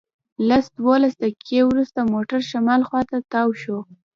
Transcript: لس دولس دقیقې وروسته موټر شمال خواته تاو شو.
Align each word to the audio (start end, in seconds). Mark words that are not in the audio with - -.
لس 0.47 0.65
دولس 0.77 1.13
دقیقې 1.23 1.59
وروسته 1.65 1.99
موټر 2.13 2.39
شمال 2.51 2.81
خواته 2.89 3.17
تاو 3.31 3.49
شو. 3.61 3.77